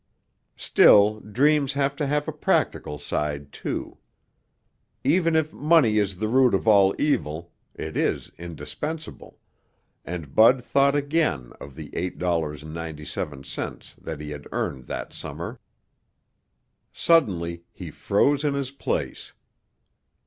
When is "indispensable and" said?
8.39-10.33